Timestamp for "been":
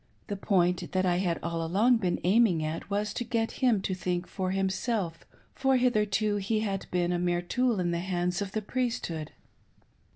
1.97-2.19, 6.89-7.11